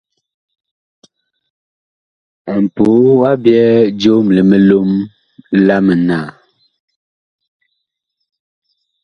[2.63, 4.91] Mpoo a byɛɛ joom li milom
[5.65, 6.29] la mitaan.